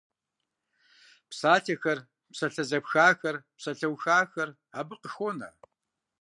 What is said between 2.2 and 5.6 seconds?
псалъэ зэпхахэр, псалъэухахэр абы къыхонэ.